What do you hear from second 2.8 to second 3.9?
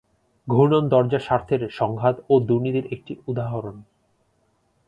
একটি উদাহরণ।